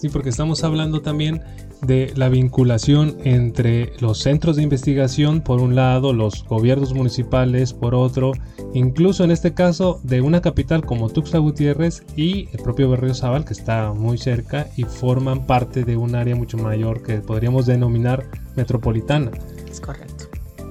Sí, 0.04 0.10
porque 0.10 0.28
estamos 0.28 0.66
hablando 0.66 1.02
también 1.02 1.42
de 1.82 2.12
la 2.18 2.28
vinculación 2.28 3.16
entre 3.24 3.94
los 4.02 4.20
centros 4.20 4.58
de 4.58 4.64
investigación 4.64 5.40
por 5.40 5.62
un 5.62 5.76
lado, 5.76 6.12
los 6.12 6.44
gobiernos 6.44 6.94
municipales 6.94 7.72
por 7.72 7.96
otro, 7.96 8.34
incluso 8.74 9.24
en 9.24 9.32
este 9.32 9.54
caso 9.54 10.02
de 10.04 10.20
una 10.20 10.42
capital 10.42 10.86
como 10.86 11.08
Tuxtla 11.08 11.40
Gutiérrez 11.40 12.04
y 12.18 12.50
el 12.52 12.62
propio 12.62 12.90
Berriozabal 12.90 13.46
que 13.46 13.54
está 13.54 13.94
muy 13.94 14.18
cerca 14.18 14.68
y 14.76 14.84
forman 14.84 15.48
parte 15.48 15.86
de 15.86 15.96
un 15.96 16.16
área 16.16 16.36
mucho 16.36 16.58
mayor 16.58 17.02
que 17.02 17.20
podríamos 17.20 17.66
denominar 17.66 18.26
metropolitana. 18.58 19.32
Es 19.72 19.80
correcto. 19.80 20.26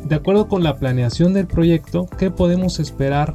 De 0.05 0.15
acuerdo 0.15 0.47
con 0.47 0.62
la 0.62 0.77
planeación 0.77 1.33
del 1.33 1.47
proyecto, 1.47 2.07
¿qué 2.19 2.31
podemos 2.31 2.81
esperar 2.81 3.35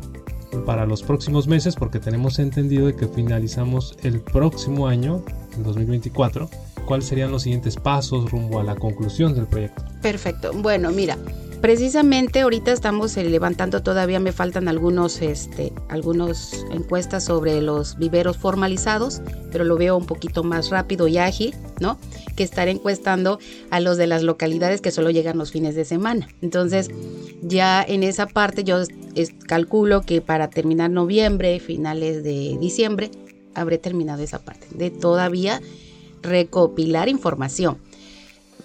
para 0.63 0.85
los 0.85 1.01
próximos 1.01 1.47
meses? 1.47 1.75
Porque 1.75 1.99
tenemos 1.99 2.37
entendido 2.37 2.85
de 2.85 2.95
que 2.95 3.07
finalizamos 3.07 3.97
el 4.03 4.19
próximo 4.21 4.87
año 4.87 5.23
2024, 5.63 6.49
¿cuáles 6.85 7.05
serían 7.05 7.31
los 7.31 7.43
siguientes 7.43 7.75
pasos 7.75 8.29
rumbo 8.31 8.59
a 8.59 8.63
la 8.63 8.75
conclusión 8.75 9.33
del 9.33 9.47
proyecto? 9.47 9.83
Perfecto. 10.01 10.51
Bueno, 10.53 10.91
mira, 10.91 11.17
precisamente 11.61 12.41
ahorita 12.41 12.71
estamos 12.71 13.15
eh, 13.17 13.23
levantando, 13.23 13.81
todavía 13.81 14.19
me 14.19 14.31
faltan 14.31 14.67
algunos, 14.67 15.21
este, 15.21 15.73
algunos 15.89 16.65
encuestas 16.71 17.25
sobre 17.25 17.61
los 17.61 17.97
viveros 17.97 18.37
formalizados, 18.37 19.21
pero 19.51 19.63
lo 19.63 19.77
veo 19.77 19.97
un 19.97 20.05
poquito 20.05 20.43
más 20.43 20.69
rápido 20.69 21.07
y 21.07 21.17
ágil, 21.17 21.55
¿no? 21.79 21.97
Que 22.35 22.43
estar 22.43 22.67
encuestando 22.67 23.39
a 23.71 23.79
los 23.79 23.97
de 23.97 24.07
las 24.07 24.23
localidades 24.23 24.81
que 24.81 24.91
solo 24.91 25.09
llegan 25.09 25.37
los 25.37 25.51
fines 25.51 25.75
de 25.75 25.85
semana. 25.85 26.27
Entonces, 26.41 26.89
ya 27.41 27.83
en 27.83 28.03
esa 28.03 28.27
parte 28.27 28.63
yo 28.63 28.83
calculo 29.47 30.01
que 30.01 30.21
para 30.21 30.49
terminar 30.49 30.91
noviembre, 30.91 31.59
finales 31.59 32.23
de 32.23 32.57
diciembre, 32.59 33.09
habré 33.57 33.77
terminado 33.77 34.23
esa 34.23 34.39
parte, 34.39 34.67
de 34.71 34.89
todavía 34.89 35.61
recopilar 36.21 37.09
información. 37.09 37.77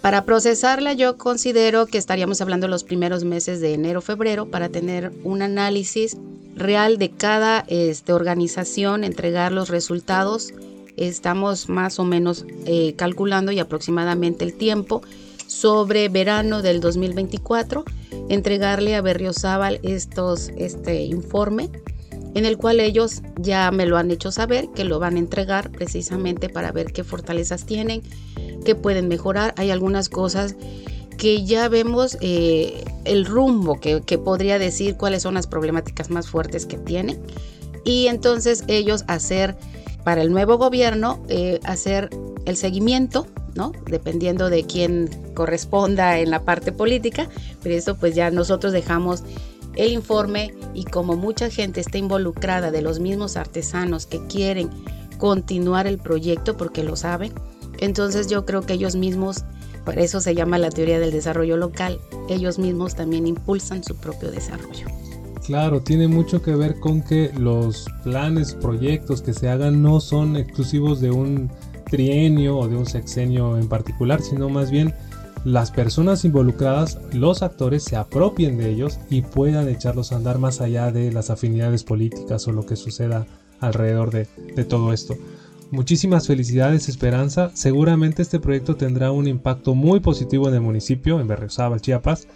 Para 0.01 0.25
procesarla 0.25 0.95
yo 0.95 1.17
considero 1.17 1.87
que 1.87 1.97
estaríamos 1.97 2.41
hablando 2.41 2.67
los 2.67 2.83
primeros 2.83 3.25
meses 3.25 3.61
de 3.61 3.75
enero, 3.75 4.01
febrero 4.01 4.47
para 4.47 4.69
tener 4.69 5.13
un 5.23 5.43
análisis 5.43 6.17
real 6.57 6.99
de 6.99 7.11
cada 7.11 7.65
este, 7.69 8.13
organización, 8.13 9.05
entregar 9.05 9.53
los 9.53 9.69
resultados. 9.69 10.53
Estamos 10.97 11.69
más 11.69 11.99
o 12.01 12.05
menos 12.05 12.45
eh, 12.67 12.95
calculando 12.97 13.53
y 13.53 13.61
aproximadamente 13.61 14.45
el 14.45 14.55
tiempo 14.55 15.03
sobre 15.47 16.09
verano 16.09 16.63
del 16.63 16.81
2024, 16.81 17.85
entregarle 18.29 18.97
a 18.97 19.03
Berriozábal 19.03 19.79
estos, 19.83 20.51
este 20.57 21.05
informe 21.05 21.71
en 22.35 22.47
el 22.47 22.57
cual 22.57 22.81
ellos 22.81 23.23
ya 23.39 23.71
me 23.71 23.87
lo 23.87 23.97
han 23.99 24.11
hecho 24.11 24.33
saber, 24.33 24.69
que 24.75 24.85
lo 24.85 24.99
van 24.99 25.17
a 25.17 25.19
entregar 25.19 25.71
precisamente 25.71 26.49
para 26.49 26.73
ver 26.73 26.93
qué 26.93 27.05
fortalezas 27.05 27.67
tienen, 27.67 28.03
qué 28.65 28.75
pueden 28.75 29.09
mejorar. 29.09 29.55
Hay 29.57 29.71
algunas 29.71 30.09
cosas 30.09 30.57
que 31.19 31.45
ya 31.45 31.69
vemos 31.69 32.17
eh, 32.21 32.85
el 33.05 33.27
rumbo, 33.27 33.79
que, 33.81 34.01
podría 34.19 34.59
decir 34.59 34.97
cuáles 34.97 35.23
son 35.23 35.35
las 35.35 35.47
problemáticas 35.47 36.11
más 36.11 36.29
fuertes 36.29 36.67
que 36.67 36.79
tienen. 36.79 37.21
Y 37.85 38.07
entonces 38.07 38.65
ellos 38.69 39.05
hacer, 39.09 39.57
para 40.05 40.23
el 40.23 40.33
nuevo 40.33 40.57
gobierno, 40.57 41.23
eh, 41.29 41.61
hacer 41.65 42.11
el 42.45 42.57
seguimiento, 42.57 43.27
¿no? 43.55 43.73
Dependiendo 43.87 44.51
de 44.51 44.65
quién 44.65 45.11
corresponda 45.35 46.19
en 46.19 46.31
la 46.31 46.45
parte 46.45 46.73
política, 46.73 47.29
pero 47.63 47.75
eso 47.75 47.97
pues 47.97 48.15
ya 48.15 48.31
nosotros 48.31 48.73
dejamos 48.73 49.23
el 49.77 49.93
informe 49.93 50.55
y 50.75 50.85
como 50.85 51.17
mucha 51.17 51.51
gente 51.51 51.81
está 51.81 51.99
involucrada 51.99 52.71
de 52.71 52.83
los 52.83 53.01
mismos 53.01 53.37
artesanos 53.37 54.07
que 54.07 54.27
quieren 54.27 54.71
continuar 55.19 55.87
el 55.87 55.99
proyecto 55.99 56.57
porque 56.57 56.83
lo 56.83 56.97
saben, 56.97 57.33
entonces 57.79 58.29
yo 58.29 58.45
creo 58.45 58.63
que 58.63 58.75
ellos 58.75 58.97
mismos, 58.97 59.45
por 59.85 59.99
eso 59.99 60.21
se 60.21 60.35
llama 60.35 60.59
la 60.59 60.71
teoría 60.71 61.01
del 61.01 61.11
desarrollo 61.11 61.57
local, 61.57 61.99
ellos 62.29 62.59
mismos 62.59 62.95
también 62.95 63.27
impulsan 63.27 63.83
su 63.85 63.97
propio 63.97 64.31
desarrollo. 64.31 64.87
Claro, 65.47 65.81
tiene 65.81 66.07
mucho 66.07 66.41
que 66.41 66.55
ver 66.55 66.79
con 66.79 67.03
que 67.03 67.33
los 67.37 67.87
planes, 68.05 68.55
proyectos 68.55 69.23
que 69.23 69.33
se 69.33 69.49
hagan 69.49 69.83
no 69.83 70.01
son 70.01 70.37
exclusivos 70.37 71.01
de 71.01 71.11
un 71.11 71.51
trienio 71.91 72.59
o 72.59 72.69
de 72.69 72.77
un 72.77 72.87
sexenio 72.87 73.59
en 73.59 73.69
particular, 73.69 74.23
sino 74.23 74.49
más 74.49 74.71
bien 74.71 74.95
las 75.45 75.73
personas 75.73 76.25
involucradas, 76.25 76.99
los 77.13 77.43
actores, 77.43 77.83
se 77.83 77.97
apropien 77.97 78.57
de 78.59 78.71
ellos 78.71 79.01
y 79.11 79.23
puedan 79.23 79.69
echarlos 79.69 80.13
a 80.13 80.17
andar 80.17 80.39
más 80.39 80.61
allá 80.61 80.93
de 80.93 81.11
las 81.11 81.31
afinidades 81.31 81.83
políticas 81.83 82.47
o 82.47 82.53
lo 82.53 82.65
que 82.65 82.77
suceda 82.77 83.27
alrededor 83.61 84.11
de, 84.11 84.27
todo 84.65 84.93
esto. 84.93 85.17
Muchísimas 85.71 86.27
felicidades 86.27 86.89
Esperanza, 86.89 87.51
seguramente 87.55 88.23
este 88.23 88.39
proyecto 88.39 88.77
tendrá 88.77 89.11
un 89.11 89.27
impacto 89.27 89.75
muy 89.75 90.01
positivo 90.01 90.49
en 90.49 90.55
el 90.55 90.61
municipio, 90.61 91.19
en 91.19 91.27
Berriozábal, 91.27 91.81
Chiapas. 91.81 92.29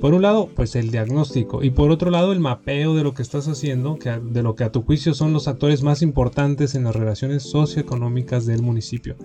Por 0.00 0.12
un 0.14 0.22
lado, 0.22 0.48
pues 0.54 0.76
el 0.76 0.90
diagnóstico 0.90 1.62
y 1.62 1.70
por 1.70 1.90
otro 1.90 2.10
lado 2.10 2.32
el 2.32 2.40
mapeo 2.40 2.94
de 2.94 3.04
lo 3.04 3.14
que 3.14 3.22
estás 3.22 3.48
haciendo, 3.48 3.98
que 3.98 4.10
de 4.10 4.42
lo 4.42 4.54
que 4.54 4.64
a 4.64 4.72
tu 4.72 4.82
juicio 4.82 5.14
son 5.14 5.32
los 5.32 5.46
actores 5.46 5.82
más 5.82 6.02
importantes 6.02 6.74
en 6.74 6.84
las 6.84 6.96
relaciones 6.96 7.44
socioeconómicas 7.44 8.44
del 8.44 8.62
municipio. 8.62 9.16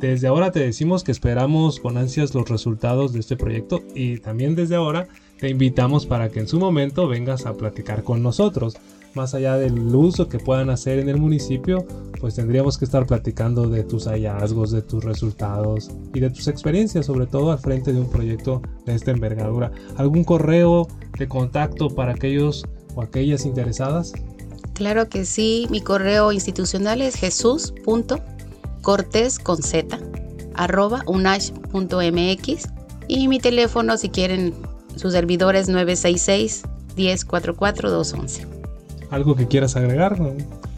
Desde 0.00 0.28
ahora 0.28 0.50
te 0.50 0.60
decimos 0.60 1.04
que 1.04 1.12
esperamos 1.12 1.78
con 1.78 1.98
ansias 1.98 2.34
los 2.34 2.48
resultados 2.48 3.12
de 3.12 3.20
este 3.20 3.36
proyecto 3.36 3.82
y 3.94 4.16
también 4.16 4.54
desde 4.54 4.74
ahora 4.74 5.08
te 5.38 5.50
invitamos 5.50 6.06
para 6.06 6.30
que 6.30 6.40
en 6.40 6.48
su 6.48 6.58
momento 6.58 7.06
vengas 7.06 7.44
a 7.44 7.52
platicar 7.52 8.02
con 8.02 8.22
nosotros. 8.22 8.78
Más 9.12 9.34
allá 9.34 9.58
del 9.58 9.94
uso 9.94 10.26
que 10.26 10.38
puedan 10.38 10.70
hacer 10.70 11.00
en 11.00 11.10
el 11.10 11.18
municipio, 11.18 11.84
pues 12.18 12.36
tendríamos 12.36 12.78
que 12.78 12.86
estar 12.86 13.04
platicando 13.04 13.68
de 13.68 13.84
tus 13.84 14.06
hallazgos, 14.06 14.70
de 14.70 14.80
tus 14.80 15.04
resultados 15.04 15.90
y 16.14 16.20
de 16.20 16.30
tus 16.30 16.48
experiencias, 16.48 17.04
sobre 17.04 17.26
todo 17.26 17.52
al 17.52 17.58
frente 17.58 17.92
de 17.92 18.00
un 18.00 18.08
proyecto 18.08 18.62
de 18.86 18.94
esta 18.94 19.10
envergadura. 19.10 19.70
¿Algún 19.98 20.24
correo 20.24 20.88
de 21.18 21.28
contacto 21.28 21.90
para 21.90 22.12
aquellos 22.12 22.64
o 22.94 23.02
aquellas 23.02 23.44
interesadas? 23.44 24.14
Claro 24.72 25.10
que 25.10 25.26
sí, 25.26 25.66
mi 25.68 25.82
correo 25.82 26.32
institucional 26.32 27.02
es 27.02 27.16
jesús 27.16 27.74
cortés 28.82 29.38
con 29.38 29.62
z 29.62 29.98
arroba 30.54 31.02
unash.mx 31.06 32.68
y 33.08 33.28
mi 33.28 33.40
teléfono 33.40 33.96
si 33.96 34.08
quieren 34.10 34.54
sus 34.96 35.12
servidores 35.12 35.68
966 35.68 36.62
1044 36.96 37.90
211. 37.90 38.46
¿Algo 39.10 39.34
que 39.34 39.48
quieras 39.48 39.76
agregar? 39.76 40.18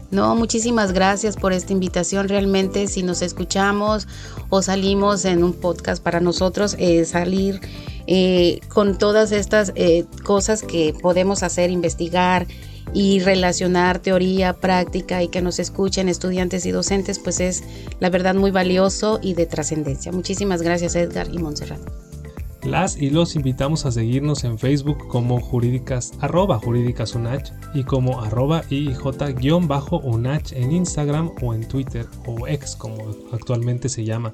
No, 0.09 0.35
muchísimas 0.35 0.93
gracias 0.93 1.35
por 1.35 1.53
esta 1.53 1.73
invitación. 1.73 2.29
Realmente 2.29 2.87
si 2.87 3.03
nos 3.03 3.21
escuchamos 3.21 4.07
o 4.49 4.61
salimos 4.61 5.25
en 5.25 5.43
un 5.43 5.53
podcast 5.53 6.01
para 6.01 6.19
nosotros, 6.19 6.75
eh, 6.79 7.05
salir 7.05 7.61
eh, 8.07 8.59
con 8.69 8.97
todas 8.97 9.31
estas 9.31 9.71
eh, 9.75 10.05
cosas 10.23 10.61
que 10.61 10.93
podemos 11.01 11.41
hacer, 11.41 11.71
investigar, 11.71 12.47
y 12.93 13.19
relacionar 13.19 13.99
teoría, 13.99 14.53
práctica 14.53 15.23
y 15.23 15.27
que 15.27 15.41
nos 15.41 15.59
escuchen 15.59 16.09
estudiantes 16.09 16.65
y 16.65 16.71
docentes, 16.71 17.19
pues 17.19 17.39
es 17.39 17.63
la 17.99 18.09
verdad 18.09 18.35
muy 18.35 18.51
valioso 18.51 19.19
y 19.21 19.33
de 19.33 19.45
trascendencia. 19.45 20.11
Muchísimas 20.11 20.61
gracias 20.61 20.95
Edgar 20.95 21.27
y 21.31 21.39
Montserrat. 21.39 21.81
Las 22.63 22.95
y 22.95 23.09
los 23.09 23.35
invitamos 23.35 23.85
a 23.85 23.91
seguirnos 23.91 24.45
en 24.45 24.57
Facebook 24.57 25.09
como 25.09 25.41
jurídicas, 25.41 26.13
arroba 26.21 26.59
jurídicas 26.59 27.13
unach 27.13 27.51
y 27.73 27.83
como 27.83 28.21
arroba 28.21 28.63
IJ-unach 28.69 30.53
en 30.53 30.71
Instagram 30.71 31.31
o 31.41 31.53
en 31.53 31.67
Twitter 31.67 32.05
o 32.25 32.47
ex 32.47 32.77
como 32.77 32.95
actualmente 33.33 33.89
se 33.89 34.05
llama. 34.05 34.33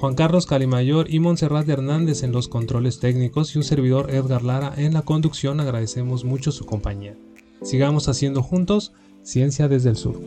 Juan 0.00 0.16
Carlos 0.16 0.46
Calimayor 0.46 1.08
y 1.08 1.20
Montserrat 1.20 1.68
Hernández 1.68 2.24
en 2.24 2.32
los 2.32 2.48
controles 2.48 2.98
técnicos 2.98 3.54
y 3.54 3.58
un 3.58 3.64
servidor 3.64 4.10
Edgar 4.10 4.42
Lara 4.42 4.74
en 4.76 4.94
la 4.94 5.02
conducción 5.02 5.60
agradecemos 5.60 6.24
mucho 6.24 6.50
su 6.50 6.66
compañía. 6.66 7.16
Sigamos 7.62 8.08
haciendo 8.08 8.42
juntos 8.42 8.92
Ciencia 9.22 9.68
desde 9.68 9.90
el 9.90 9.96
Sur. 9.96 10.20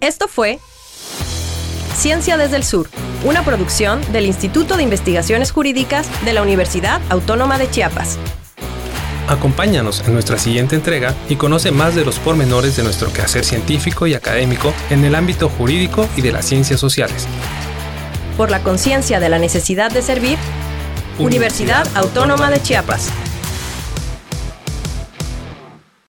Esto 0.00 0.28
fue 0.28 0.58
Ciencia 1.96 2.36
desde 2.36 2.56
el 2.56 2.64
Sur, 2.64 2.88
una 3.24 3.44
producción 3.44 4.00
del 4.12 4.26
Instituto 4.26 4.76
de 4.76 4.82
Investigaciones 4.82 5.52
Jurídicas 5.52 6.08
de 6.24 6.32
la 6.32 6.42
Universidad 6.42 7.00
Autónoma 7.10 7.56
de 7.56 7.70
Chiapas. 7.70 8.18
Acompáñanos 9.28 10.06
en 10.06 10.12
nuestra 10.12 10.36
siguiente 10.36 10.76
entrega 10.76 11.14
y 11.28 11.36
conoce 11.36 11.70
más 11.70 11.94
de 11.94 12.04
los 12.04 12.18
pormenores 12.18 12.76
de 12.76 12.82
nuestro 12.82 13.10
quehacer 13.12 13.44
científico 13.44 14.06
y 14.06 14.14
académico 14.14 14.74
en 14.90 15.04
el 15.04 15.14
ámbito 15.14 15.48
jurídico 15.48 16.06
y 16.16 16.20
de 16.20 16.32
las 16.32 16.44
ciencias 16.44 16.80
sociales 16.80 17.26
por 18.36 18.50
la 18.50 18.62
conciencia 18.62 19.20
de 19.20 19.28
la 19.28 19.38
necesidad 19.38 19.90
de 19.90 20.02
servir, 20.02 20.38
Universidad 21.18 21.86
Autónoma 21.94 22.50
de 22.50 22.60
Chiapas. 22.60 23.10